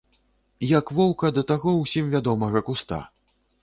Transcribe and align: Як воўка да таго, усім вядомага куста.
Як 0.77 0.85
воўка 1.01 1.33
да 1.37 1.45
таго, 1.53 1.77
усім 1.85 2.11
вядомага 2.17 2.67
куста. 2.71 3.05